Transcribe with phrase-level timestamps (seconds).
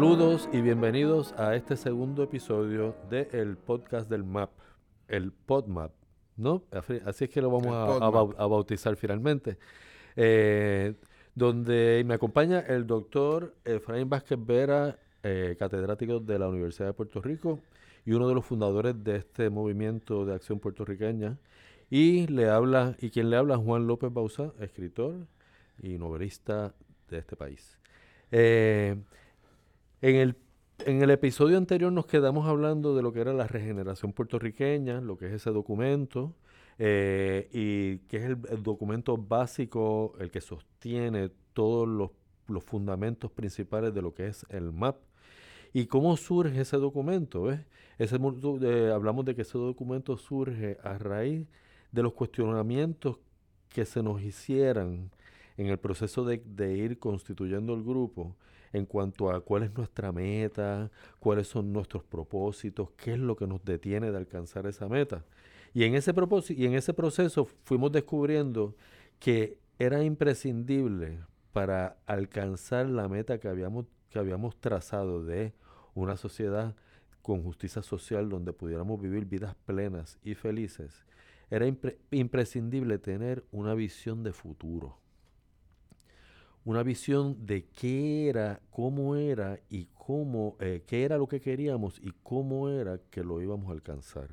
[0.00, 4.48] Saludos y bienvenidos a este segundo episodio del podcast del MAP,
[5.08, 5.92] el PodMap,
[6.38, 6.62] ¿no?
[7.04, 9.58] Así es que lo vamos a, bautizar finalmente.
[10.16, 10.94] Eh,
[11.34, 17.20] donde me acompaña el doctor Efraín Vázquez Vera, eh, catedrático de la Universidad de Puerto
[17.20, 17.60] Rico
[18.06, 21.36] y uno de los fundadores de este movimiento de acción puertorriqueña.
[21.90, 25.26] Y le habla, y quien le habla, Juan López Bausa, escritor
[25.82, 26.72] y novelista
[27.10, 27.78] de este país.
[28.32, 28.96] Eh,
[30.02, 30.36] en el,
[30.86, 35.16] en el episodio anterior nos quedamos hablando de lo que era la regeneración puertorriqueña, lo
[35.18, 36.34] que es ese documento,
[36.78, 42.10] eh, y que es el, documento básico, el que sostiene todos los,
[42.64, 44.96] fundamentos principales de lo que es el MAP.
[45.72, 47.52] ¿Y cómo surge ese documento?
[47.98, 48.16] Ese,
[48.92, 51.46] hablamos de que ese documento surge a raíz
[51.92, 53.18] de los cuestionamientos
[53.68, 55.10] que se nos hicieran
[55.56, 58.34] en el proceso de, de ir constituyendo el grupo
[58.72, 63.46] en cuanto a cuál es nuestra meta, cuáles son nuestros propósitos, qué es lo que
[63.46, 65.24] nos detiene de alcanzar esa meta.
[65.74, 68.74] Y en ese, propósito, en ese proceso fuimos descubriendo
[69.18, 71.20] que era imprescindible
[71.52, 75.52] para alcanzar la meta que habíamos, que habíamos trazado de
[75.94, 76.76] una sociedad
[77.22, 81.04] con justicia social donde pudiéramos vivir vidas plenas y felices,
[81.50, 81.66] era
[82.10, 84.99] imprescindible tener una visión de futuro
[86.64, 91.98] una visión de qué era, cómo era y cómo, eh, qué era lo que queríamos
[92.02, 94.28] y cómo era que lo íbamos a alcanzar.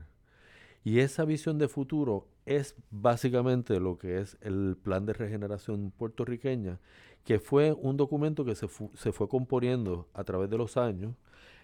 [0.83, 6.79] Y esa visión de futuro es básicamente lo que es el plan de regeneración puertorriqueña,
[7.23, 11.15] que fue un documento que se, se fue componiendo a través de los años.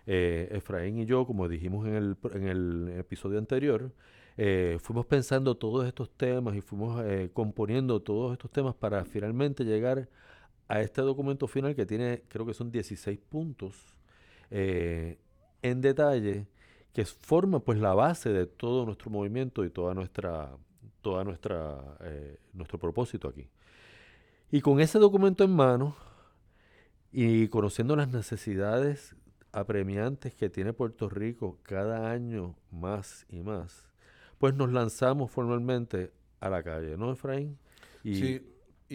[0.06, 3.92] Eh, Efraín y yo, como dijimos en el, en el episodio anterior,
[4.36, 7.02] eh, fuimos pensando todos estos temas y fuimos
[7.34, 10.10] componiendo todos estos temas para finalmente llegar
[10.68, 13.76] a este documento final que tiene, creo que son 16 puntos
[14.50, 15.18] eh,
[15.62, 16.48] en detalle,
[16.94, 20.56] que forma pues la base de todo nuestro movimiento y toda nuestra,
[21.02, 23.48] toda nuestra, eh, nuestro propósito aquí.
[24.52, 25.96] Y con ese documento en mano
[27.12, 29.16] y conociendo las necesidades
[29.52, 33.88] apremiantes que tiene Puerto Rico cada año más y más,
[34.38, 37.58] pues nos lanzamos formalmente a la calle, ¿no, Efraín?
[38.04, 38.42] Sí,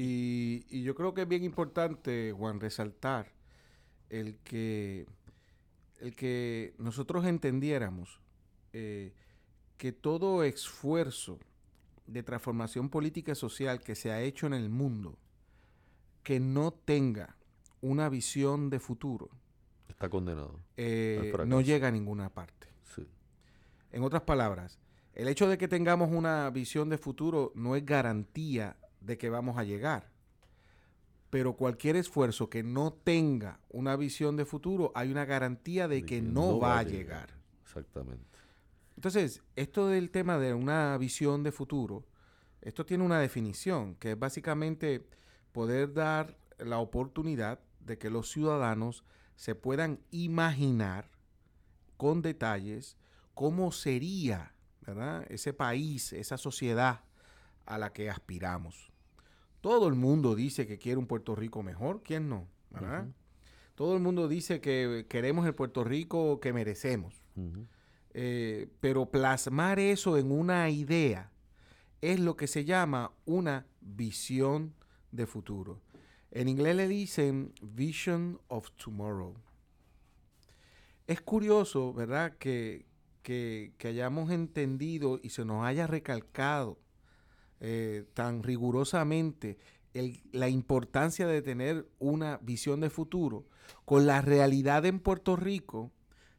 [0.01, 3.33] y, yo creo que es bien importante, Juan, resaltar
[4.11, 5.07] el que,
[5.99, 8.21] el que nosotros entendiéramos
[8.73, 9.13] eh,
[9.77, 11.41] que todo esfuerzo
[12.07, 15.19] de transformación política y social que se ha hecho en el mundo,
[16.23, 17.37] que no tenga
[17.81, 19.31] una visión de futuro,
[19.89, 20.61] está condenado.
[20.77, 22.69] Eh, no llega a ninguna parte.
[23.91, 24.79] En otras palabras,
[25.15, 29.59] el hecho de que tengamos una visión de futuro no es garantía de que vamos
[29.59, 30.11] a llegar.
[31.31, 36.23] Pero cualquier esfuerzo que no tenga una visión de futuro, hay una garantía de, que,
[36.23, 37.35] no, va, a llegar.
[37.63, 38.25] Exactamente.
[38.97, 42.07] Entonces, esto del tema de una visión de futuro,
[42.63, 45.07] esto tiene una definición, que es básicamente
[45.53, 49.05] poder dar la oportunidad de que los ciudadanos
[49.37, 51.11] se puedan imaginar
[51.97, 52.97] con detalles
[53.35, 54.55] cómo sería
[55.29, 57.03] ese país, esa sociedad
[57.69, 58.91] a la que aspiramos.
[59.61, 62.49] Todo el mundo dice que quiere un Puerto Rico mejor, ¿quién no?
[63.75, 67.23] Todo el mundo dice que queremos el Puerto Rico que merecemos.
[68.15, 71.31] Eh, pero plasmar eso en una idea
[72.01, 74.75] es lo que se llama una visión
[75.13, 75.81] de futuro.
[76.31, 79.35] En inglés le dicen Vision of Tomorrow.
[81.07, 82.37] Es curioso, ¿verdad?
[82.39, 82.87] Que,
[83.23, 86.79] que hayamos entendido y se nos haya recalcado
[87.61, 89.59] eh, tan rigurosamente
[90.33, 93.47] la importancia de tener una visión de futuro
[93.85, 95.91] con la realidad en Puerto Rico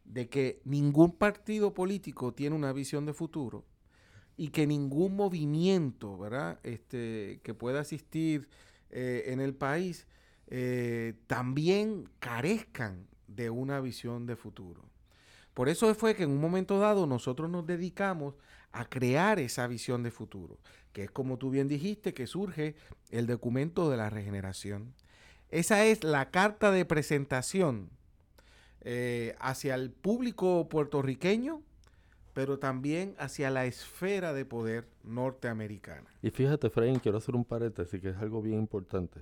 [0.06, 3.66] de que ningún partido político tiene una visión de futuro
[4.38, 6.60] y que ningún movimiento, ¿verdad?
[6.64, 8.48] Este, que pueda existir
[8.90, 10.08] eh, en el país
[10.48, 14.90] eh, también carezcan de una visión de futuro.
[15.54, 18.36] Por eso fue que en un momento dado nosotros nos dedicamos
[18.72, 20.58] a crear esa visión de futuro,
[20.94, 22.76] que es como tú bien dijiste, que surge
[23.10, 24.94] el documento de la regeneración.
[25.50, 27.90] Esa es la carta de presentación
[28.82, 31.62] eh, hacia el público puertorriqueño,
[32.34, 36.08] pero también hacia la esfera de poder norteamericana.
[36.22, 39.22] Y fíjate, Efraín, quiero hacer un paréntesis, que es algo bien importante.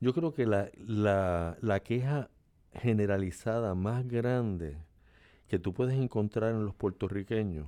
[0.00, 0.70] Yo creo que la,
[1.60, 2.30] la queja
[2.74, 4.76] generalizada más grande
[5.48, 7.66] que tú puedes encontrar en los puertorriqueños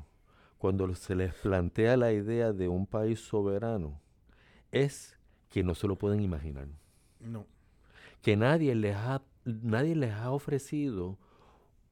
[0.65, 4.01] cuando se les plantea la idea de un país soberano
[4.73, 5.15] es
[5.51, 6.69] que no se lo pueden imaginar.
[7.21, 7.47] No.
[8.23, 11.19] Que nadie les ha nadie les ha ofrecido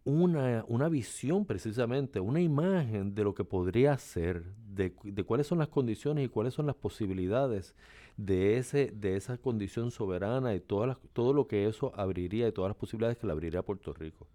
[0.04, 5.58] una, una, visión precisamente, una imagen de lo que podría ser, de, de, cuáles son
[5.58, 7.76] las condiciones y cuáles son las posibilidades
[8.16, 12.70] de, ese, de esa condición soberana y todas todo lo que eso abriría y todas
[12.70, 14.28] las posibilidades que le abriría a Puerto Rico.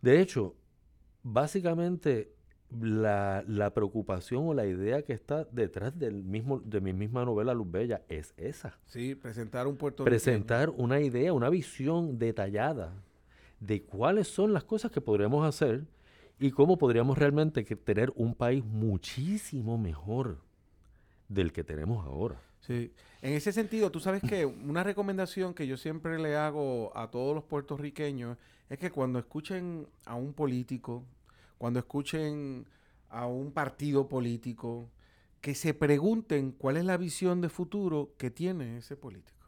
[0.00, 0.54] De hecho,
[1.24, 2.36] básicamente
[2.80, 7.54] la, la, preocupación o la idea que está detrás del mismo, de mi misma novela
[7.54, 8.78] Luz Bella es esa.
[8.86, 12.92] Sí, presentar un Puerto Presentar una idea, una visión detallada
[13.60, 15.84] de cuáles son las cosas que podríamos hacer
[16.38, 20.38] y cómo podríamos realmente tener un país muchísimo mejor
[21.28, 22.40] del que tenemos ahora.
[22.60, 22.92] Sí,
[23.22, 27.34] en ese sentido, tú sabes que una recomendación que yo siempre le hago a todos
[27.34, 28.36] los puertorriqueños
[28.68, 31.04] es que cuando escuchen a un político,
[31.62, 32.66] cuando escuchen
[33.08, 34.90] a un partido político,
[35.40, 39.46] que se pregunten cuál es la visión de futuro que tiene ese político.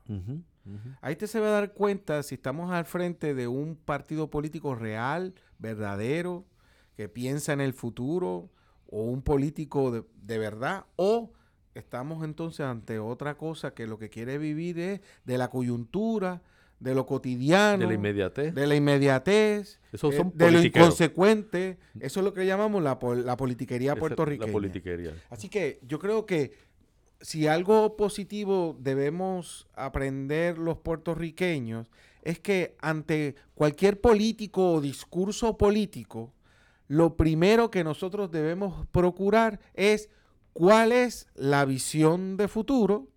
[1.01, 4.77] Ahí te se va a dar cuenta si estamos al frente de un partido político
[4.77, 6.45] real, verdadero,
[6.97, 8.49] que piensa en el futuro,
[8.87, 11.33] o un político de, de verdad, o
[11.75, 16.43] estamos entonces ante otra cosa que lo que quiere vivir es de la coyuntura,
[16.81, 21.79] de lo cotidiano, de la inmediatez, de la inmediatez, Eso son eh, de lo inconsecuente.
[22.01, 24.47] Eso es lo que llamamos la, la politiquería puertorriqueña.
[24.47, 25.13] La politiquería.
[25.31, 26.53] Así que yo creo que
[27.21, 31.91] si algo positivo debemos aprender los puertorriqueños
[32.23, 36.35] es que ante cualquier político o discurso político,
[36.89, 40.11] lo primero que nosotros debemos procurar es
[40.53, 43.09] cuál es la visión de futuro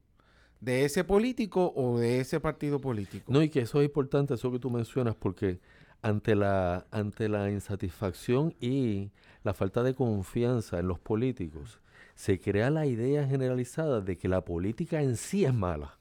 [0.60, 3.32] de ese político o de ese partido político.
[3.32, 5.60] No, y que eso es importante, eso que tú mencionas, porque
[6.02, 9.12] ante la, ante la insatisfacción y
[9.44, 11.80] la falta de confianza en los políticos,
[12.16, 15.98] se crea la idea generalizada de que la política en sí es mala.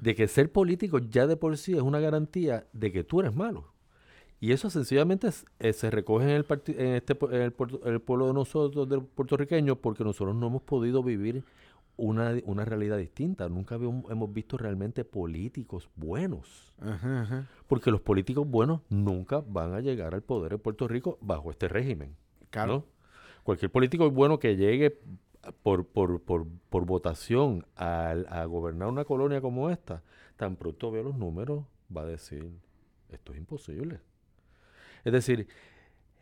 [0.00, 3.34] De que ser político ya de por sí es una garantía de que tú eres
[3.34, 3.70] malo.
[4.40, 5.28] Y eso sencillamente
[5.58, 7.54] eh, se recoge en, el, en, este, en el,
[7.84, 11.44] el, pueblo de nosotros, del puertorriqueño, porque nosotros no hemos podido vivir
[11.96, 13.48] una, una realidad distinta.
[13.48, 16.74] Nunca hemos visto realmente políticos buenos.
[17.66, 21.68] Porque los políticos buenos nunca van a llegar al poder en Puerto Rico bajo este
[21.68, 22.16] régimen.
[22.50, 22.84] Claro.
[23.42, 24.98] Cualquier político bueno que llegue
[25.62, 30.02] por, por, por, por votación a, a gobernar una colonia como esta,
[30.36, 31.64] tan pronto vea los números,
[31.94, 32.50] va a decir,
[33.10, 34.00] esto es imposible.
[35.04, 35.46] Es decir,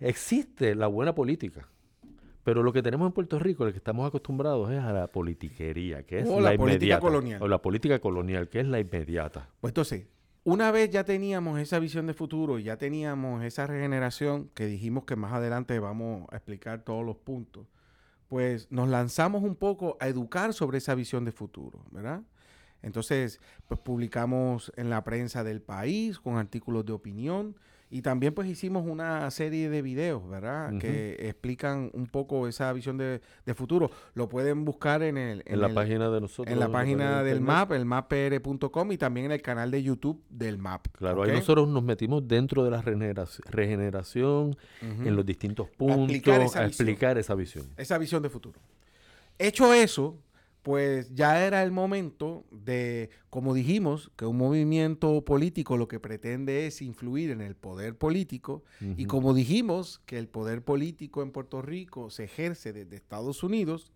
[0.01, 1.67] existe la buena política,
[2.45, 6.05] pero lo que tenemos en Puerto Rico, lo que estamos acostumbrados es a la politiquería,
[6.05, 7.43] que es la, política colonial.
[7.43, 9.49] O la política colonial, que es la inmediata.
[9.61, 10.07] Pues entonces,
[10.45, 15.17] una vez ya teníamos esa visión de futuro, ya teníamos esa regeneración, que dijimos que
[15.17, 17.67] más adelante vamos a explicar todos los puntos,
[18.29, 22.21] pues nos lanzamos un poco a educar sobre esa visión de futuro, ¿verdad?
[22.83, 27.57] Entonces, pues publicamos en la prensa del país con artículos de opinión,
[27.95, 30.77] y también pues hicimos una serie de videos, ¿verdad?
[30.81, 33.21] Que explican un poco esa visión de,
[33.55, 33.89] futuro.
[34.15, 35.45] Lo pueden buscar en el...
[35.47, 36.53] En, la página de nosotros.
[36.53, 40.59] En la página del MAP, el mappr.com y también en el canal de YouTube del
[40.59, 40.89] MAP.
[40.89, 47.17] Claro, ahí nosotros nos metimos dentro de la regeneración, en los distintos puntos, a explicar
[47.17, 47.65] esa visión.
[47.77, 48.59] Esa visión de futuro.
[49.39, 50.19] Hecho eso,
[50.65, 56.67] pues ya era el momento de, como dijimos, que un movimiento político lo que pretende
[56.67, 61.61] es influir en el poder político, y como dijimos que el poder político en Puerto
[61.61, 63.93] Rico se ejerce desde Estados Unidos,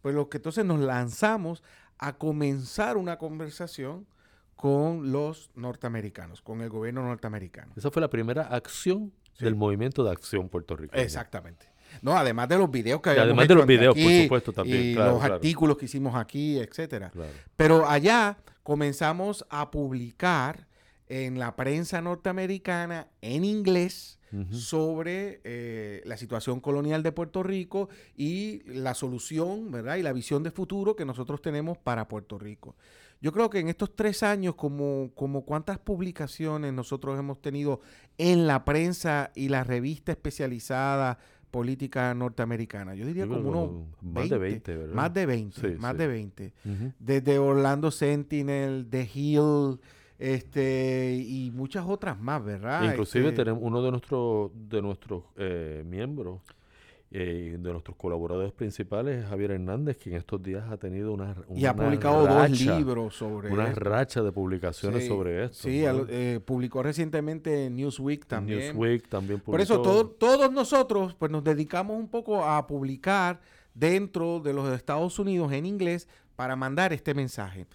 [0.00, 1.62] pues lo que entonces nos lanzamos
[1.98, 4.06] a comenzar una conversación
[4.54, 7.74] con los norteamericanos, con el gobierno norteamericano.
[7.76, 11.02] Esa fue la primera acción del movimiento de acción puertorriqueño.
[11.02, 11.75] Exactamente.
[12.02, 14.82] No, además de los videos que habíamos Además de los videos, por supuesto, también.
[14.82, 17.12] Y los artículos que hicimos aquí, etcétera.
[17.56, 20.66] Pero allá comenzamos a publicar
[21.08, 24.18] en la prensa norteamericana en inglés
[24.50, 29.96] sobre eh, la situación colonial de Puerto Rico y la solución, ¿verdad?
[29.96, 32.76] Y la visión de futuro que nosotros tenemos para Puerto Rico.
[33.20, 37.80] Yo creo que en estos tres años, como, como cuántas publicaciones nosotros hemos tenido
[38.18, 41.18] en la prensa y la revista especializada
[41.56, 42.94] política norteamericana.
[42.94, 44.94] Yo diría como uno más de 20, ¿verdad?
[44.94, 46.52] Más de 20, más de 20.
[46.98, 49.80] Desde Orlando Sentinel, The Hill,
[50.18, 52.84] este y muchas otras más, ¿verdad?
[52.84, 56.42] Inclusive este tenemos uno de nuestros de nuestros eh, miembros
[57.18, 61.64] eh, de nuestros colaboradores principales Javier Hernández, que en estos días ha tenido una, y
[61.64, 65.66] ha publicado dos libros sobre una racha de publicaciones sobre esto.
[65.66, 68.76] Sí, eh, publicó recientemente Newsweek también.
[68.76, 69.52] Newsweek también publicó.
[69.52, 73.40] Por eso todos nosotros pues nos dedicamos un poco a publicar
[73.72, 77.66] dentro de los Estados Unidos en inglés para mandar este mensaje.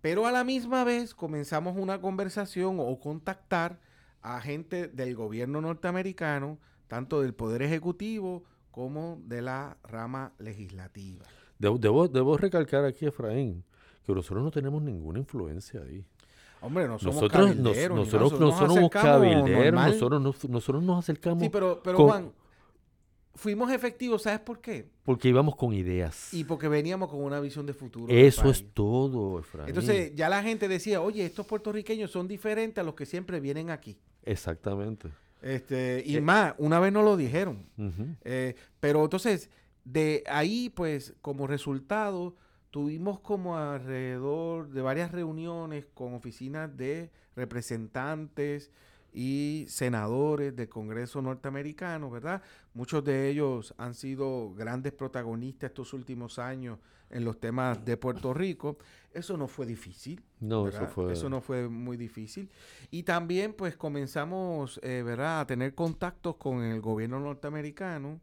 [0.00, 3.78] Pero a la misma vez comenzamos una conversación o contactar
[4.22, 6.56] a gente del gobierno norteamericano,
[6.88, 8.44] tanto del Poder Ejecutivo
[8.76, 11.24] como de la rama legislativa.
[11.58, 13.64] Debo, debo, recalcar aquí, Efraín,
[14.04, 16.04] que nosotros no tenemos ninguna influencia ahí.
[16.60, 19.72] Hombre, no somos nosotros, nosotros, nosotros, no somos cabilderos,
[20.20, 21.42] nosotros, nosotros nos acercamos.
[21.42, 22.30] Sí, pero, pero Juan,
[23.34, 24.90] fuimos efectivos, ¿sabes por qué?
[25.04, 26.34] Porque íbamos con ideas.
[26.34, 28.12] Y porque veníamos con una visión de futuro.
[28.12, 29.70] Eso es todo, Efraín.
[29.70, 33.70] Entonces, ya la gente decía, oye, estos puertorriqueños son diferentes a los que siempre vienen
[33.70, 33.96] aquí.
[34.22, 35.08] Exactamente.
[35.42, 37.66] Este, y más, una vez no lo dijeron.
[38.24, 39.50] Eh, pero entonces,
[39.84, 42.34] de ahí, pues, como resultado,
[42.70, 48.70] tuvimos como alrededor de varias reuniones con oficinas de representantes
[49.16, 52.42] y senadores del Congreso norteamericano, ¿verdad?
[52.74, 58.34] Muchos de ellos han sido grandes protagonistas estos últimos años en los temas de Puerto
[58.34, 58.76] Rico.
[59.14, 60.22] Eso no fue difícil.
[60.40, 61.14] No, eso fue...
[61.14, 62.50] Eso no fue muy difícil.
[62.90, 68.20] Y también pues comenzamos, eh, ¿verdad?, a tener contactos con el gobierno norteamericano,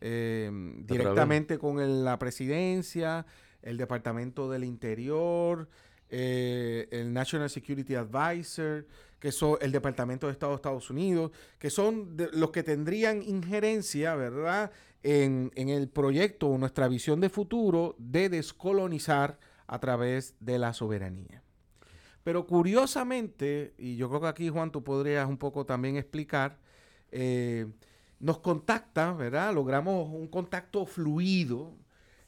[0.00, 3.24] eh, directamente con la presidencia,
[3.62, 5.68] el Departamento del Interior,
[6.14, 8.86] eh, el National Security Advisor,
[9.18, 14.14] que son el Departamento de Estado de Estados Unidos, que son los que tendrían injerencia,
[14.14, 14.70] ¿verdad?,
[15.02, 20.74] en, en, el proyecto o nuestra visión de futuro de descolonizar a través de la
[20.74, 21.42] soberanía.
[22.22, 26.58] Pero curiosamente, y yo creo que aquí Juan tú podrías un poco también explicar,
[27.10, 27.66] eh,
[28.20, 29.54] nos contacta, ¿verdad?
[29.54, 31.74] Logramos un contacto fluido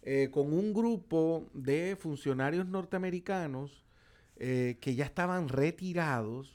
[0.06, 3.86] eh, con un grupo de funcionarios norteamericanos
[4.36, 6.52] eh, que ya estaban retirados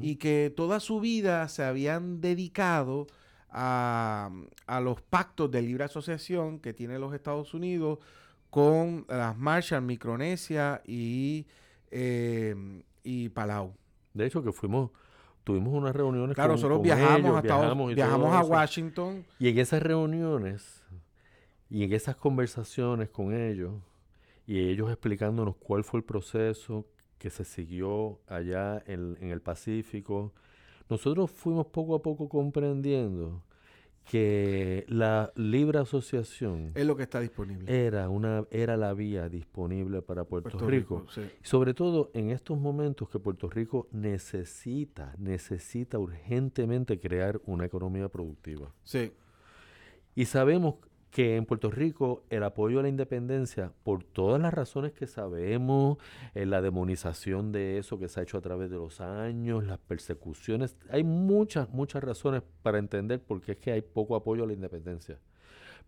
[0.00, 3.06] y que toda su vida se habían dedicado
[3.50, 4.30] a,
[4.82, 8.00] los pactos de libre asociación que tiene los Estados Unidos
[8.50, 11.46] con las Marshall, Micronesia y,
[11.90, 13.74] eh, y Palau.
[14.12, 14.90] De hecho, que fuimos,
[15.44, 19.24] tuvimos unas reuniones claro, nosotros viajamos, viajamos, viajamos a Washington.
[19.38, 20.81] Y en esas reuniones
[21.72, 23.72] y en esas conversaciones con ellos,
[24.46, 26.86] y ellos explicándonos cuál fue el proceso,
[27.16, 30.34] que se siguió allá en, el Pacífico,
[30.90, 33.42] nosotros fuimos poco a poco comprendiendo
[34.04, 37.86] que la libre asociación es lo que está disponible.
[37.86, 41.06] era una era la vía disponible para Puerto, Rico,
[41.40, 48.74] sobre todo en estos momentos que Puerto Rico necesita necesita urgentemente crear una economía productiva.
[48.82, 49.12] Sí.
[50.16, 50.74] Y sabemos
[51.12, 55.98] que en Puerto Rico el apoyo a la independencia, por todas las razones que sabemos,
[56.34, 59.78] eh, la demonización de eso que se ha hecho a través de los años, las
[59.78, 64.46] persecuciones, hay muchas, muchas razones para entender por qué es que hay poco apoyo a
[64.46, 65.18] la independencia.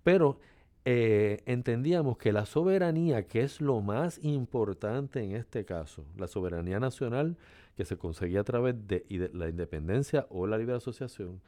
[0.02, 0.40] Pero
[0.84, 6.78] eh, entendíamos que la soberanía, que es lo más importante en este caso, la soberanía
[6.80, 7.38] nacional
[7.78, 11.40] que se conseguía a través de la independencia o la libre asociación,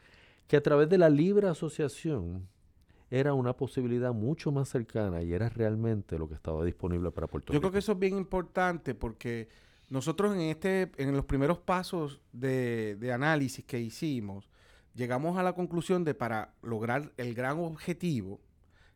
[0.49, 2.49] que a través de la libre asociación,
[3.11, 7.53] era una posibilidad mucho más cercana y era realmente lo que estaba disponible para Puerto
[7.53, 7.55] Rico.
[7.55, 9.49] Yo creo que eso es bien importante porque
[9.89, 14.51] nosotros en este, en los primeros pasos de, de análisis que hicimos,
[14.95, 18.41] llegamos a la conclusión de para lograr el gran objetivo,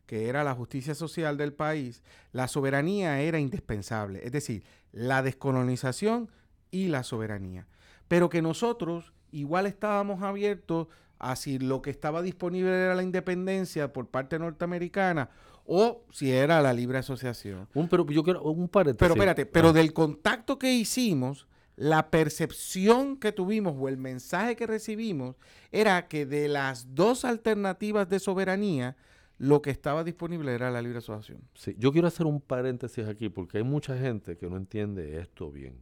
[0.05, 2.03] que era la justicia social del país,
[2.33, 6.29] la soberanía era indispensable, es decir, la descolonización
[6.69, 7.67] y la soberanía.
[8.09, 10.87] Pero que nosotros igual estábamos abiertos
[11.21, 15.29] a si lo que estaba disponible era la independencia por parte norteamericana
[15.65, 17.67] o si era la libre asociación.
[17.75, 18.99] Un, pero yo quiero un paréntesis.
[18.99, 19.73] Pero espérate, pero ah.
[19.73, 25.35] del contacto que hicimos, la percepción que tuvimos o el mensaje que recibimos
[25.71, 28.97] era que de las dos alternativas de soberanía,
[29.37, 31.41] lo que estaba disponible era la libre asociación.
[31.53, 35.51] Sí, yo quiero hacer un paréntesis aquí porque hay mucha gente que no entiende esto
[35.51, 35.75] bien.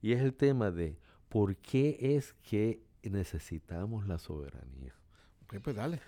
[0.00, 0.98] Y es el tema de
[1.28, 2.80] por qué es que
[3.10, 4.94] necesitamos la soberanía.
[5.62, 6.00] pues dale.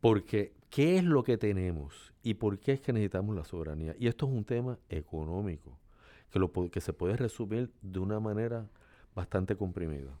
[0.00, 2.12] Porque, ¿qué es lo que tenemos?
[2.22, 3.94] ¿Y por qué es que necesitamos la soberanía?
[3.98, 5.78] Y esto es un tema económico,
[6.30, 8.66] que, lo, que se puede resumir de una manera
[9.14, 10.18] bastante comprimida.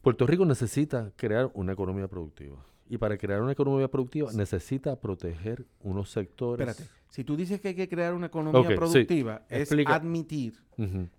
[0.00, 2.64] Puerto Rico necesita crear una economía productiva.
[2.88, 6.66] Y para crear una economía productiva necesita proteger unos sectores.
[6.66, 10.62] Espérate, si tú dices que hay que crear una economía productiva, es admitir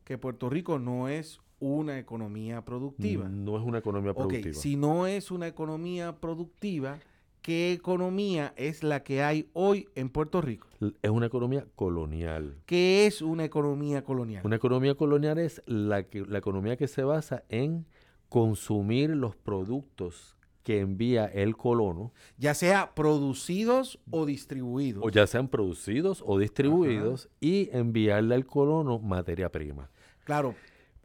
[0.03, 3.29] que Puerto Rico no es una economía productiva.
[3.29, 4.53] No es una economía productiva.
[4.53, 6.99] si no es una economía productiva,
[7.41, 10.67] ¿qué economía es la que hay hoy en Puerto Rico?
[11.01, 12.57] Es una economía colonial.
[12.65, 14.45] ¿Qué es una economía colonial?
[14.45, 17.85] Una economía colonial es la, que, la economía que se basa en
[18.27, 22.11] consumir los productos que envía el colono.
[22.37, 25.01] Ya sea producidos o distribuidos.
[25.05, 29.89] O ya sean producidos o distribuidos y enviarle al colono materia prima.
[30.25, 30.55] Claro.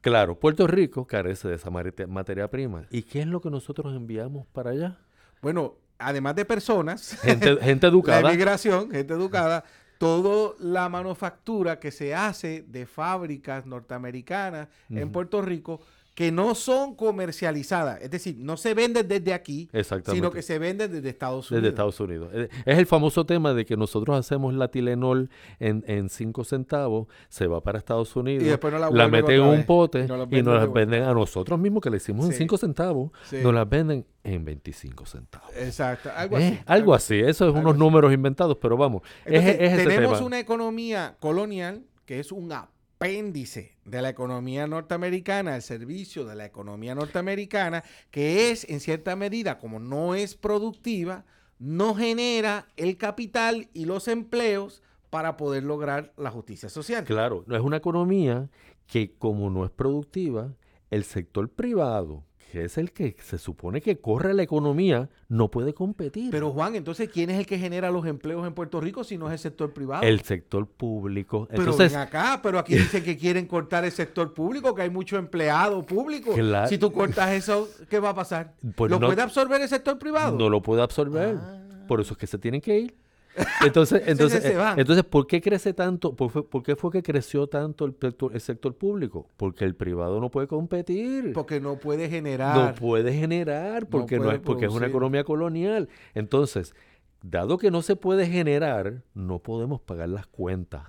[0.08, 2.86] Claro, Puerto Rico carece de esa materia prima.
[2.90, 4.98] ¿Y qué es lo que nosotros enviamos para allá?
[5.42, 8.22] Bueno, además de personas, gente, gente educada.
[8.22, 9.64] La migración, gente educada,
[9.98, 15.80] toda la manufactura que se hace de fábricas norteamericanas en Puerto Rico
[16.18, 19.70] que no son comercializadas, es decir, no se venden desde aquí,
[20.10, 21.62] sino que se venden desde Estados Unidos.
[21.62, 22.32] Desde Estados Unidos.
[22.66, 27.62] Es el famoso tema de que nosotros hacemos la Tilenol en 5 centavos, se va
[27.62, 31.14] para Estados Unidos, y después la, meten en un pote y nos, las venden a
[31.14, 35.50] nosotros mismos, que le hicimos en 5 centavos, nos las venden en 25 centavos.
[35.56, 36.58] Exacto, algo así.
[36.66, 39.02] algo, así, eso es unos números inventados, pero vamos.
[39.24, 46.24] tenemos una economía colonial que es un app apéndice de la economía norteamericana, el servicio
[46.24, 51.24] de la economía norteamericana, que es en cierta medida, como no es productiva,
[51.60, 57.04] no genera el capital y los empleos para poder lograr la justicia social.
[57.04, 58.50] Claro, no es una economía
[58.88, 60.52] que como no es productiva,
[60.90, 65.74] el sector privado que es el que se supone que corre la economía, no puede
[65.74, 66.30] competir.
[66.30, 69.26] Pero Juan, entonces, ¿quién es el que genera los empleos en Puerto Rico si no
[69.26, 70.02] es el sector privado?
[70.02, 71.46] El sector público.
[71.50, 74.90] Pero entonces, ven acá, pero aquí dicen que quieren cortar el sector público, que hay
[74.90, 76.34] mucho empleado público.
[76.68, 78.54] Si tú cortas eso, ¿qué va a pasar?
[78.74, 80.36] Pues ¿Lo puede absorber el sector privado?
[80.36, 81.36] No lo puede absorber.
[81.38, 81.58] Ah.
[81.86, 82.96] Por eso es que se tienen que ir.
[83.64, 86.14] Entonces, entonces, eh, entonces, ¿por qué crece tanto?
[86.14, 87.96] ¿Por, qué fue que creció tanto el,
[88.32, 89.28] el, sector público?
[89.36, 91.32] Porque el privado no puede competir.
[91.32, 92.56] Porque no puede generar.
[92.56, 95.88] No puede generar, porque, no, es, porque es una economía colonial.
[96.14, 96.74] Entonces,
[97.22, 100.88] dado que no se puede generar, no podemos pagar las cuentas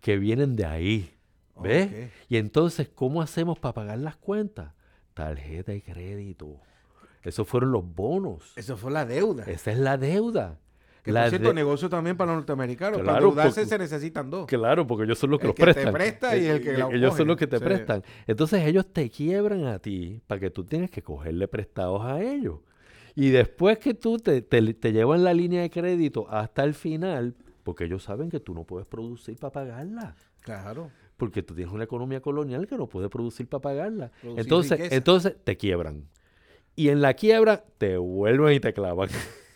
[0.00, 1.14] que vienen de ahí.
[1.60, 2.12] ¿Ves?
[2.28, 4.74] Y entonces, ¿cómo hacemos para pagar las cuentas?
[5.14, 6.60] Tarjeta de crédito.
[7.22, 8.52] Esos fueron los bonos.
[8.56, 9.44] Eso fue la deuda.
[9.44, 10.60] Esa es la deuda.
[11.08, 13.00] Que por cierto, negocio también para los norteamericanos.
[13.00, 14.46] para endeudarse se necesitan dos.
[14.46, 15.86] Claro, porque ellos son los que los prestan.
[15.86, 18.02] Te presta y el que eh, Ellos son los que te prestan.
[18.26, 22.58] Entonces ellos te quiebran a ti para que tú tienes que cogerle prestados a ellos.
[23.14, 27.84] Y después que tú te, te, llevan la línea de crédito hasta el final, porque
[27.84, 30.14] ellos saben que tú no puedes producir para pagarla.
[30.42, 30.90] Claro.
[31.16, 34.12] Porque tú tienes una economía colonial que no puede producir para pagarla.
[34.22, 36.04] entonces, entonces te quiebran.
[36.76, 39.08] Y en la quiebra te vuelven y te clavan.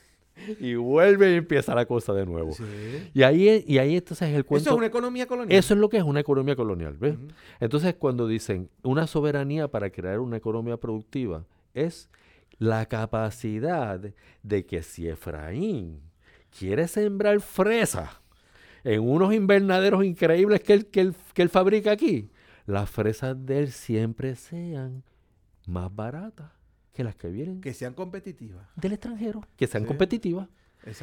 [0.58, 2.54] y vuelve y empieza la cosa de nuevo.
[3.14, 4.62] Y ahí y ahí entonces es el cuento.
[4.62, 5.58] Eso es una economía colonial.
[5.58, 7.16] Eso es lo que es una economía colonial, ¿ves?
[7.60, 12.10] Entonces cuando dicen una soberanía para crear una economía productiva es
[12.58, 14.00] la capacidad
[14.42, 16.00] de que si Efraín
[16.56, 18.20] quiere sembrar fresa
[18.84, 22.30] en unos invernaderos increíbles que él, que él, que él fabrica aquí,
[22.66, 25.02] las fresas de él siempre sean
[25.66, 26.61] más baratas
[26.92, 27.60] que las que vienen.
[27.60, 28.66] Que sean competitivas.
[28.76, 29.42] Del extranjero.
[29.56, 30.48] Que sean competitivas.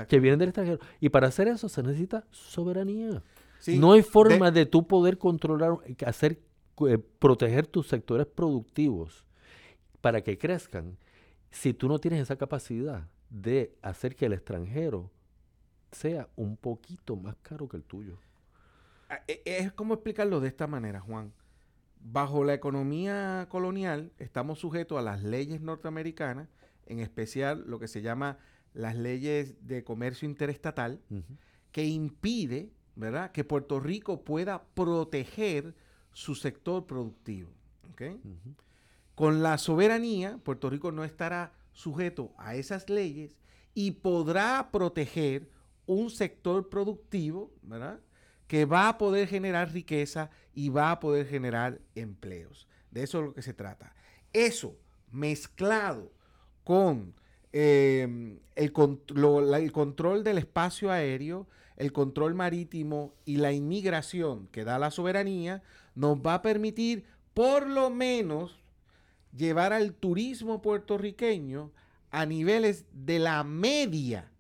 [0.08, 0.80] Que vienen del extranjero.
[1.00, 3.24] Y para hacer eso se necesita soberanía.
[3.68, 6.40] no hay forma de, tú poder controlar, hacer,
[6.88, 9.26] eh, proteger tus sectores productivos
[10.02, 10.98] para que crezcan
[11.52, 15.12] si tú no tienes esa capacidad de hacer que el extranjero
[15.92, 18.18] sea un poquito más caro que el tuyo.
[19.10, 21.34] Ah, e, es como explicarlo de esta manera, Juan.
[22.00, 26.50] Bajo la economía colonial estamos sujetos a las leyes norteamericanas,
[26.86, 28.38] en especial lo que se llama
[28.74, 31.02] las leyes de comercio interestatal,
[31.72, 35.76] que impide, ¿verdad?, que Puerto Rico pueda proteger
[36.14, 37.52] su sector productivo.
[39.14, 43.38] Con la soberanía, Puerto Rico no estará sujeto a esas leyes
[43.74, 45.52] y podrá proteger
[45.86, 48.00] un sector productivo, ¿verdad?
[48.50, 52.68] Que va a poder generar riqueza y va a poder generar empleos.
[52.90, 53.94] De eso es lo que se trata.
[54.34, 54.76] Eso
[55.12, 56.12] mezclado
[56.64, 57.14] con
[57.54, 58.74] em, el,
[59.54, 65.62] el control del espacio aéreo, el control marítimo y la inmigración que da la soberanía,
[65.94, 68.60] nos va a permitir por lo menos
[69.32, 71.72] llevar al turismo puertorriqueño
[72.10, 74.32] a niveles de la media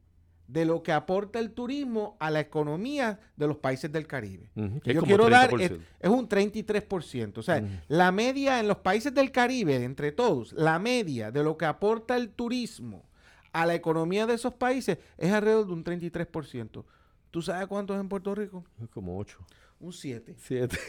[0.49, 4.49] de lo que aporta el turismo a la economía de los países del Caribe.
[4.83, 5.71] Yo quiero dar, es,
[6.09, 7.37] un 33%.
[7.37, 11.55] O sea, la media en los países del Caribe, entre todos, la media de lo
[11.55, 13.07] que aporta el turismo
[13.53, 16.83] a la economía de esos países es alrededor de un 33%.
[17.29, 18.65] ¿Tú sabes cuánto es en Puerto Rico?
[18.89, 19.37] Como 8.
[19.81, 20.35] Un 7.
[20.35, 20.79] 7.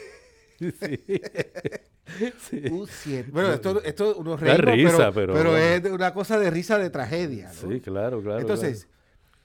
[2.39, 2.63] sí.
[2.71, 3.29] Un 7.
[3.31, 7.51] Bueno, esto, esto unos risa, pero, pero, es una cosa de risa de tragedia.
[7.53, 8.39] Sí, claro, claro.
[8.39, 8.87] Entonces,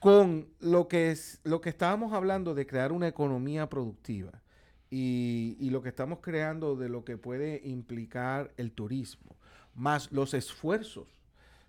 [0.06, 4.40] con lo que, es, lo que estábamos hablando de crear una economía productiva
[4.88, 9.34] y, lo que estamos creando de lo que puede implicar el turismo,
[9.74, 11.08] más los esfuerzos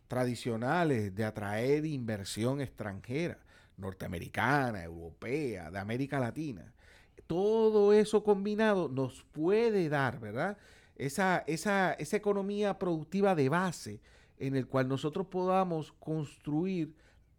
[0.07, 3.39] tradicionales de atraer inversión extranjera,
[3.75, 6.71] norteamericana, europea, de América Latina,
[7.25, 10.59] todo eso combinado nos puede dar, ¿verdad?
[10.95, 13.99] Esa, esa, esa economía productiva de base
[14.37, 16.93] en el cual nosotros podamos construir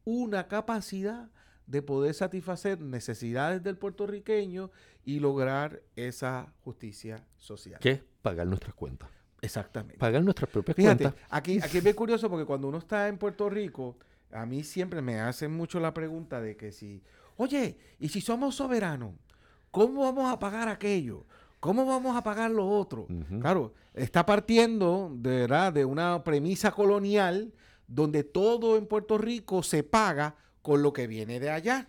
[0.09, 1.29] una capacidad
[1.67, 4.71] de poder satisfacer necesidades del puertorriqueño
[5.05, 7.79] y lograr esa justicia social.
[7.79, 8.03] ¿Qué?
[8.23, 9.11] Pagar nuestras cuentas.
[9.43, 9.99] Exactamente.
[9.99, 11.13] Pagar nuestras propias cuentas.
[11.29, 13.99] Aquí, aquí es bien curioso porque cuando uno está en Puerto Rico,
[14.33, 17.03] a mí siempre me hacen mucho la pregunta de que si,
[17.37, 19.13] oye, ¿y si somos soberanos?
[19.71, 21.27] ¿Cómo vamos a pagar aquello?
[21.61, 23.07] ¿Cómo vamos a pagar lo otro?
[23.43, 25.71] Claro, está partiendo de, ¿verdad?
[25.71, 27.53] de una premisa colonial
[27.89, 31.89] donde todo en Puerto Rico se paga con lo que viene de allá.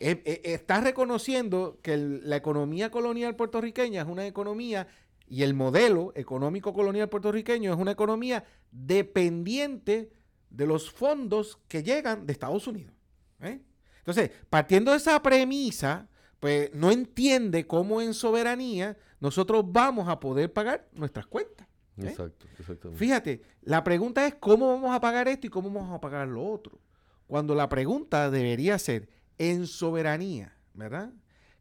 [0.00, 4.88] Eh, está reconociendo que la economía colonial puertorriqueña es una economía
[5.28, 10.10] y el modelo económico colonial puertorriqueño es una economía dependiente
[10.50, 12.94] de los fondos que llegan de Estados Unidos.
[13.40, 13.60] ¿eh?
[13.98, 16.08] Entonces, partiendo de esa premisa,
[16.40, 21.68] pues no entiende cómo en soberanía nosotros vamos a poder pagar nuestras cuentas.
[21.98, 22.08] ¿Eh?
[22.08, 22.98] Exacto, exactamente.
[22.98, 26.44] Fíjate, la pregunta es cómo vamos a pagar esto y cómo vamos a pagar lo
[26.44, 26.78] otro.
[27.26, 31.12] Cuando la pregunta debería ser en soberanía, ¿verdad?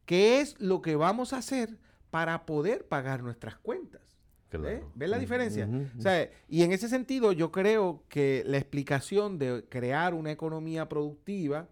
[0.06, 1.78] ¿Qué es lo que vamos a hacer
[2.10, 4.02] para poder pagar nuestras cuentas?
[4.52, 4.84] ¿Ves?
[4.96, 5.66] la diferencia?
[6.50, 11.70] y en ese sentido yo creo que la explicación de crear una economía productiva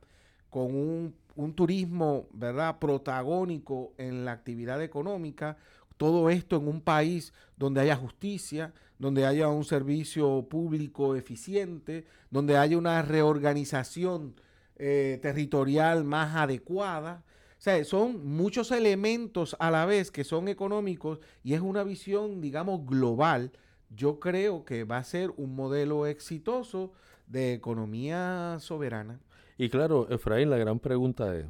[0.50, 5.58] con un un turismo, ¿verdad?, protagónico en la actividad económica,
[6.00, 12.56] todo esto en un país donde haya justicia, donde haya un servicio público eficiente, donde
[12.56, 14.40] haya una reorganización
[14.78, 17.26] eh, territorial más adecuada.
[17.58, 22.40] O sea, son muchos elementos a la vez que son económicos y es una visión,
[22.40, 23.52] digamos, global.
[23.90, 26.94] Yo creo que va a ser un modelo exitoso
[27.28, 29.20] de economía soberana.
[29.58, 31.46] Y claro, Efraín, la gran pregunta es,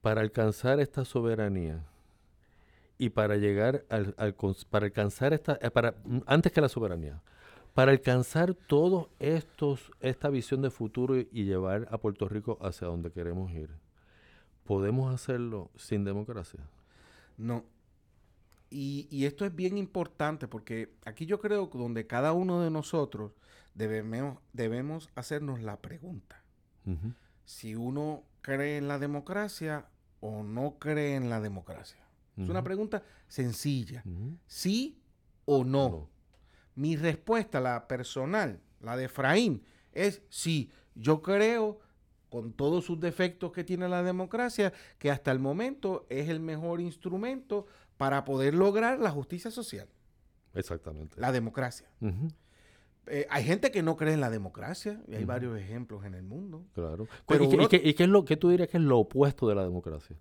[0.00, 1.84] para alcanzar esta soberanía
[3.04, 4.14] y para llegar al,
[4.70, 7.22] para alcanzar esta, eh, para, mm, antes que la soberanía,
[7.74, 13.12] para alcanzar todos estos, esta visión de futuro y, llevar a Puerto Rico hacia donde
[13.12, 13.68] queremos ir,
[14.64, 16.60] ¿podemos hacerlo sin democracia?
[17.36, 17.66] No.
[18.70, 22.70] Y, y, esto es bien importante porque aquí yo creo que donde cada uno de
[22.70, 23.32] nosotros
[23.74, 26.42] debemos, debemos hacernos la pregunta
[27.44, 29.86] si uno cree en la democracia
[30.20, 32.03] o no cree en la democracia.
[32.36, 34.02] Es una pregunta sencilla.
[34.46, 35.00] ¿Sí
[35.44, 36.10] o no?
[36.74, 40.70] Mi respuesta, la personal, la de Efraín, es sí.
[40.94, 41.80] Yo creo,
[42.28, 46.80] con todos sus defectos que tiene la democracia, que hasta el momento es el mejor
[46.80, 47.66] instrumento
[47.96, 49.88] para poder lograr la justicia social.
[50.54, 51.20] Exactamente.
[51.20, 51.88] La democracia.
[53.06, 56.22] Eh, hay gente que no cree en la democracia, y hay varios ejemplos en el
[56.22, 56.64] mundo.
[56.74, 57.06] Claro.
[57.26, 60.16] Pero ¿Y, qué, es lo que tú dirías que es lo opuesto de la democracia?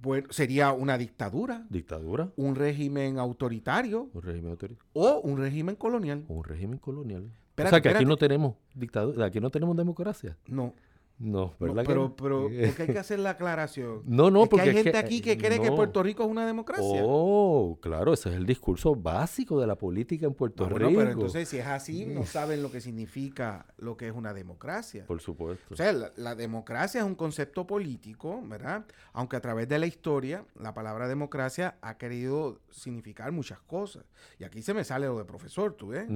[0.00, 1.66] Bueno, sería una dictadura.
[1.70, 2.30] ¿Dictadura?
[2.36, 4.10] Un régimen autoritario.
[4.12, 4.90] Un régimen autoritario.
[4.92, 6.24] O un régimen colonial.
[6.28, 7.30] un régimen colonial.
[7.58, 10.36] o sea que aquí no tenemos dictadura, aquí no tenemos democracia.
[10.46, 10.74] No.
[11.18, 11.84] No, ¿verdad?
[11.86, 14.02] pero, pero porque hay que hacer la aclaración.
[14.04, 17.02] No, no, porque hay gente aquí que cree que Puerto Rico es una democracia.
[17.04, 20.90] Oh, claro, ese es el discurso básico de la política en Puerto Rico.
[20.94, 25.06] pero entonces si es así, no saben lo que significa lo que es una democracia.
[25.06, 25.72] Por supuesto.
[25.72, 28.84] O sea, la, democracia es un concepto político, ¿verdad?
[29.12, 34.04] Aunque a través de la historia, la palabra democracia ha querido significar muchas cosas.
[34.38, 36.06] Y aquí se me sale lo de profesor, tú ves.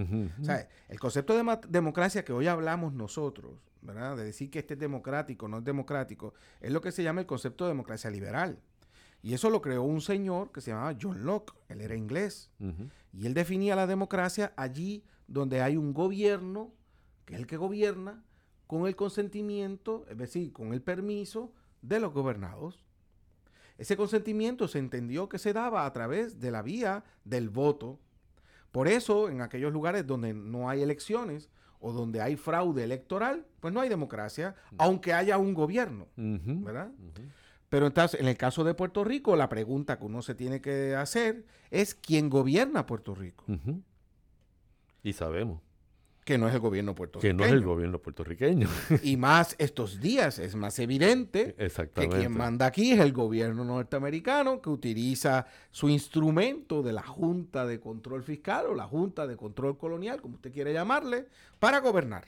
[0.41, 4.17] O sea, el concepto de democracia que hoy hablamos nosotros, ¿verdad?
[4.17, 7.27] De decir que este es democrático, no es democrático, es lo que se llama el
[7.27, 8.59] concepto de democracia liberal.
[9.23, 12.51] Y eso lo creó un señor que se llamaba John Locke, él era inglés.
[13.13, 16.73] Y él definía la democracia allí donde hay un gobierno,
[17.27, 18.25] que es el que gobierna,
[18.67, 22.85] con el consentimiento, es decir, con el permiso de los gobernados.
[23.79, 27.99] Ese consentimiento se entendió que se daba a través de la vía del voto.
[28.73, 33.75] Por eso, en aquellos lugares donde no hay elecciones, o donde hay fraude electoral, pues
[33.75, 36.91] no hay democracia, aunque haya un gobierno, ¿verdad?
[37.69, 40.95] Pero entonces, en el caso de Puerto Rico, la pregunta que uno se tiene que
[40.95, 43.45] hacer es quién gobierna Puerto Rico.
[45.03, 45.61] Y sabemos
[46.25, 47.37] que no es el gobierno puertorriqueño.
[47.37, 48.69] Que no es el gobierno puertorriqueño.
[49.03, 51.55] y más estos días es más evidente
[51.95, 57.67] que quien manda aquí es el gobierno norteamericano que utiliza su instrumento de la Junta
[57.67, 61.27] de Control Fiscal o la Junta de Control Colonial, como usted quiere llamarle,
[61.59, 62.27] para gobernar.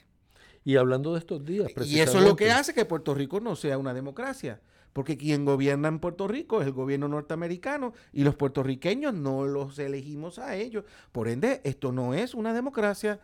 [0.65, 3.55] Y hablando de estos días, Y eso es lo que hace que Puerto Rico no
[3.55, 4.61] sea una democracia.
[4.93, 9.77] Porque quien gobierna en Puerto Rico es el gobierno norteamericano y los puertorriqueños no los
[9.79, 10.85] elegimos a ellos.
[11.11, 13.19] Por ende, esto no es una democracia,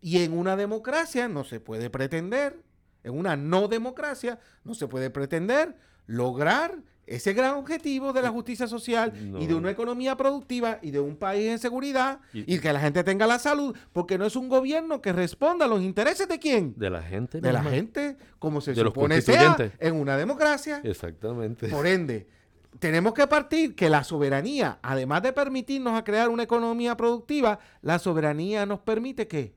[0.00, 2.62] Y en una democracia no se puede pretender,
[3.02, 8.66] en una no democracia no se puede pretender lograr ese gran objetivo de la justicia
[8.66, 12.80] social y de una economía productiva y de un país en seguridad y, que la
[12.80, 16.38] gente tenga la salud, porque no es un gobierno que responda a los intereses de
[16.38, 16.74] quién?
[16.76, 17.40] De la gente.
[17.40, 20.80] De la gente, como se supone sea en una democracia.
[20.84, 21.68] Exactamente.
[21.68, 22.26] Por ende,
[22.78, 27.98] tenemos que partir que la soberanía, además de permitirnos a crear una economía productiva, la
[27.98, 29.54] soberanía nos permite que eh,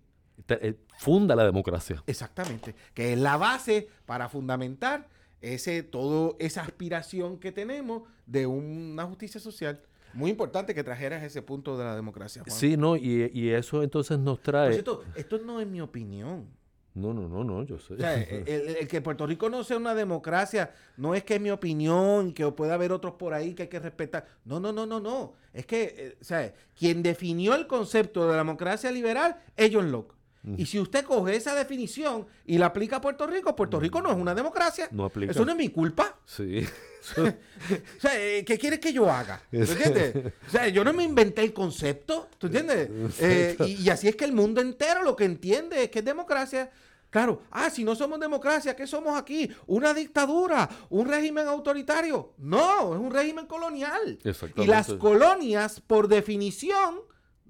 [0.98, 2.04] funda la democracia.
[2.08, 5.08] Exactamente, que es la base para fundamentar
[5.42, 9.82] ese, todo esa aspiración que tenemos de una justicia social.
[10.14, 12.44] Muy importante que trajeras ese punto de la democracia.
[12.48, 14.76] Sí, no, y, eso entonces nos trae...
[15.16, 16.48] esto no es mi opinión.
[16.94, 17.96] No, no, no, no, yo sé.
[18.48, 22.50] el, que Puerto Rico no sea una democracia no es que es mi opinión, que
[22.52, 24.26] pueda haber otros por ahí que hay que respetar.
[24.44, 25.34] No, no, no, no, no.
[25.54, 29.92] Es que, eh, o sea, quien definió el concepto de la democracia liberal es John
[29.92, 30.16] Locke.
[30.58, 34.12] Y si usted coge esa definición y la aplica a Puerto Rico, Puerto Rico no
[34.12, 34.88] es una democracia.
[34.92, 35.32] No aplica.
[35.32, 36.18] Eso no es mi culpa.
[36.26, 36.66] Sí.
[37.18, 39.42] o sea, eh, ¿qué quieres que yo haga?
[39.52, 40.34] ¿Tú entiendes?
[40.48, 42.28] O sea, yo no me inventé el concepto.
[42.38, 42.90] ¿Tú entiendes?
[43.20, 46.72] Eh, y, así es que el mundo entero lo que entiende es que es democracia.
[47.10, 49.50] Claro, ah, si no somos democracia, ¿qué somos aquí?
[49.68, 50.70] ¿Una dictadura?
[50.90, 52.34] ¿Un régimen autoritario?
[52.38, 54.18] No, es un régimen colonial.
[54.56, 57.02] Y las colonias, por definición,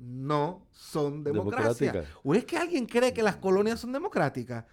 [0.01, 2.05] no son democracia.
[2.23, 4.65] ¿O es que alguien cree que las colonias son democráticas?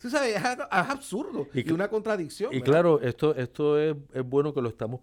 [0.00, 2.54] Tú sabes, es, absurdo y, una contradicción.
[2.54, 5.00] Y claro, esto, esto es, es, bueno que lo estamos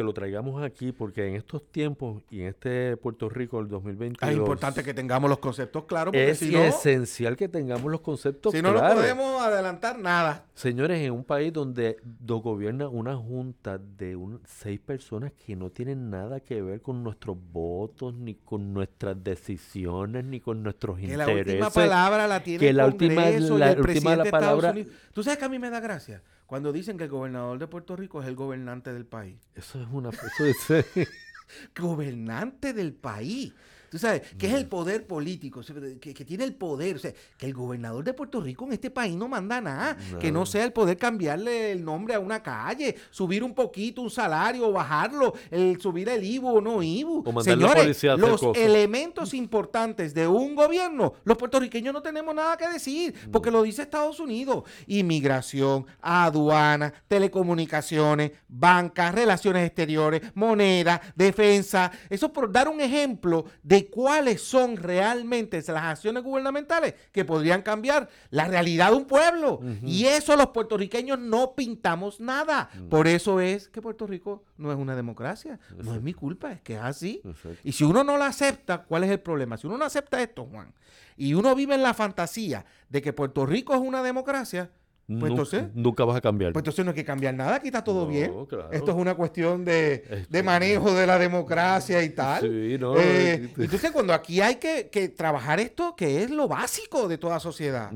[0.00, 4.30] que lo traigamos aquí porque en estos tiempos y en este Puerto Rico del 2022
[4.30, 8.00] es importante que tengamos los conceptos claros porque es si no, esencial que tengamos los
[8.00, 8.80] conceptos claros.
[8.80, 10.46] Si no, no podemos adelantar nada.
[10.54, 16.40] Señores, en un país donde gobierna una junta de seis personas que no tienen nada
[16.40, 21.44] que ver con nuestros votos, ni con nuestras decisiones, ni con nuestros que intereses.
[21.44, 24.74] Que la última palabra la tiene que la última, la, última la palabra.
[25.12, 27.94] Tú sabes que a mí me da gracia cuando dicen que el gobernador de Puerto
[27.94, 29.38] Rico es el gobernante del país.
[29.54, 30.08] Eso es una...
[30.08, 31.08] Eso es,
[31.80, 33.54] gobernante del país.
[33.90, 35.62] Tú sabes, que es el poder político,
[36.00, 36.94] que, tiene el poder.
[36.94, 39.96] O sea, que el gobernador de Puerto Rico en este país no manda nada.
[40.20, 44.10] Que no sea el poder cambiarle el nombre a una calle, subir un poquito un
[44.10, 47.24] salario, bajarlo, el, subir el IBU o no IBU.
[47.26, 53.12] O Señores, los elementos importantes de un gobierno, los puertorriqueños no tenemos nada que decir,
[53.32, 54.64] porque lo dice Estados Unidos.
[54.86, 61.90] Inmigración, aduana, telecomunicaciones, bancas, relaciones exteriores, moneda, defensa.
[62.08, 68.08] Eso por dar un ejemplo de cuáles son realmente las acciones gubernamentales que podrían cambiar
[68.30, 69.60] la realidad de un pueblo.
[69.84, 72.70] Y eso los puertorriqueños no pintamos nada.
[72.74, 72.88] Mm.
[72.88, 75.58] Por eso es que Puerto Rico no es una democracia.
[75.76, 77.22] No es mi culpa, es que es así.
[77.64, 79.56] Y si uno no la acepta, ¿cuál es el problema?
[79.56, 80.72] Si uno no acepta esto, Juan,
[81.16, 84.70] y uno vive en la fantasía de que Puerto Rico es una democracia,
[85.18, 86.52] pues entonces, nunca vas a cambiar.
[86.52, 88.32] Pues entonces no hay que cambiar nada, aquí está todo bien.
[88.70, 92.42] Esto es una cuestión de, este, manejo de la democracia y tal.
[92.42, 97.18] Sí, no, eh, entonces, cuando aquí hay que, trabajar esto, que es lo básico de
[97.18, 97.90] toda sociedad.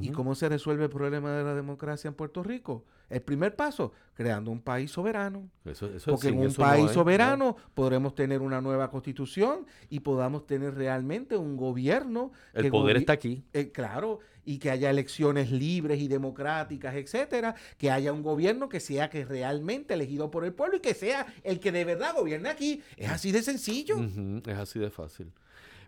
[0.00, 2.84] ¿Y cómo se resuelve el problema de la democracia en Puerto Rico?
[3.08, 5.48] El primer paso, creando un país soberano.
[6.06, 11.56] Porque en un país soberano podremos tener una nueva constitución y podamos tener realmente un
[11.56, 12.32] gobierno.
[12.52, 13.44] El poder está aquí.
[13.52, 18.80] Eh, claro, y que haya elecciones libres y democráticas, etcétera, que haya un gobierno que
[18.80, 22.48] sea que realmente elegido por el pueblo y que sea el que de verdad gobierne
[22.48, 22.80] aquí.
[22.96, 23.96] Es así de sencillo.
[24.46, 25.32] es así de fácil.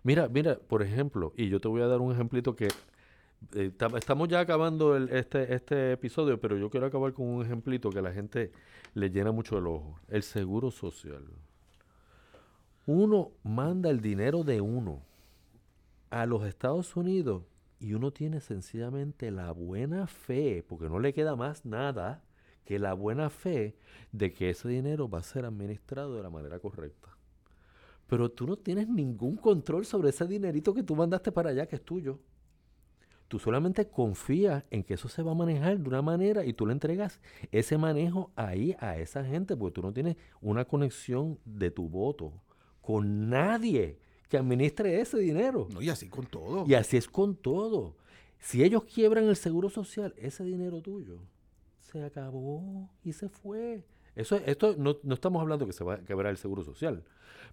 [0.03, 2.67] Mira, mira, por ejemplo, y yo te voy a dar un ejemplito que
[3.55, 7.99] eh, estamos ya acabando este, este episodio, pero yo quiero acabar con un ejemplito que
[7.99, 8.51] a la gente
[8.93, 9.99] le llena mucho el ojo.
[10.09, 11.23] El seguro social.
[12.85, 15.01] Uno manda el dinero de uno
[16.09, 17.43] a los Estados Unidos
[17.79, 22.23] y uno tiene sencillamente la buena fe, porque no le queda más nada
[22.65, 23.75] que la buena fe
[24.11, 27.17] de que ese dinero va a ser administrado de la manera correcta.
[28.07, 31.77] Pero tú no tienes ningún control sobre ese dinerito que tú mandaste para allá, que
[31.77, 32.19] es tuyo.
[33.27, 36.65] Tú solamente confías en que eso se va a manejar de una manera y tú
[36.65, 41.71] le entregas ese manejo ahí a esa gente, porque tú no tienes una conexión de
[41.71, 42.33] tu voto
[42.81, 45.67] con nadie que administre ese dinero.
[45.73, 46.65] No, y así con todo.
[46.67, 47.95] Y así es con todo.
[48.39, 51.19] Si ellos quiebran el seguro social, ese dinero tuyo
[51.91, 53.83] se acabó y se fue.
[54.15, 57.03] Eso, esto no, no estamos hablando que se va a quebrar el seguro social,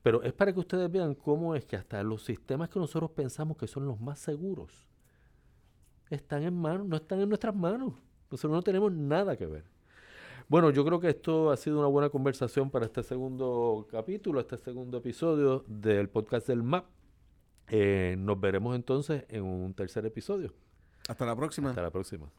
[0.03, 3.57] pero es para que ustedes vean cómo es que hasta los sistemas que nosotros pensamos
[3.57, 4.87] que son los más seguros
[6.11, 7.95] están en manos, no están en nuestras manos.
[8.31, 9.65] Nosotros no tenemos nada que ver.
[10.49, 14.57] Bueno, yo creo que esto ha sido una buena conversación para este segundo capítulo, este
[14.57, 16.87] segundo episodio del podcast del MAP.
[17.69, 20.53] Eh, nos veremos entonces en un tercer episodio.
[21.09, 21.71] Hasta la próxima.
[21.71, 22.31] Hasta la próxima.